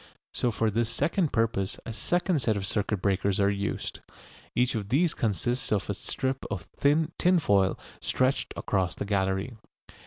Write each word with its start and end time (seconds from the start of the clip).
So 0.33 0.49
for 0.49 0.71
this 0.71 0.89
second 0.89 1.31
purpose 1.31 1.79
a 1.85 1.93
second 1.93 2.39
set 2.41 2.57
of 2.57 2.65
circuit 2.65 3.03
breakers 3.03 3.39
are 3.39 3.51
used. 3.51 3.99
Each 4.55 4.73
of 4.73 4.89
these 4.89 5.13
consists 5.13 5.71
of 5.71 5.91
a 5.91 5.93
strip 5.93 6.43
of 6.49 6.63
thin 6.63 7.11
tinfoil 7.19 7.77
stretched 7.99 8.51
across 8.57 8.95
the 8.95 9.05
gallery. 9.05 9.53